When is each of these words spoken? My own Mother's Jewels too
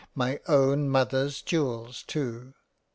My 0.15 0.39
own 0.47 0.89
Mother's 0.89 1.43
Jewels 1.43 2.01
too 2.01 2.55